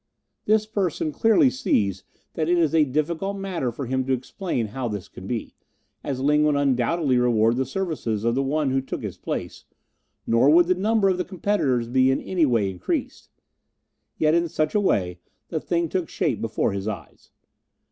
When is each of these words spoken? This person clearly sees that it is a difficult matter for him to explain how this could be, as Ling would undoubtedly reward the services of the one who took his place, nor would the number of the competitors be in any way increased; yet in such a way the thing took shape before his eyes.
This 0.45 0.65
person 0.65 1.11
clearly 1.11 1.51
sees 1.51 2.03
that 2.33 2.49
it 2.49 2.57
is 2.57 2.73
a 2.73 2.85
difficult 2.85 3.37
matter 3.37 3.71
for 3.71 3.85
him 3.85 4.03
to 4.07 4.13
explain 4.13 4.69
how 4.69 4.87
this 4.87 5.07
could 5.07 5.27
be, 5.27 5.53
as 6.03 6.19
Ling 6.19 6.43
would 6.45 6.55
undoubtedly 6.55 7.19
reward 7.19 7.55
the 7.55 7.67
services 7.67 8.23
of 8.23 8.33
the 8.33 8.41
one 8.41 8.71
who 8.71 8.81
took 8.81 9.03
his 9.03 9.19
place, 9.19 9.63
nor 10.25 10.49
would 10.49 10.65
the 10.65 10.73
number 10.73 11.07
of 11.07 11.19
the 11.19 11.23
competitors 11.23 11.87
be 11.87 12.09
in 12.09 12.19
any 12.19 12.47
way 12.47 12.67
increased; 12.71 13.29
yet 14.17 14.33
in 14.33 14.49
such 14.49 14.73
a 14.73 14.81
way 14.81 15.19
the 15.49 15.59
thing 15.59 15.87
took 15.87 16.09
shape 16.09 16.41
before 16.41 16.71
his 16.71 16.87
eyes. 16.87 17.29